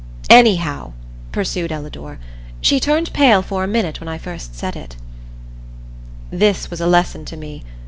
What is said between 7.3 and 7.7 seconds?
me.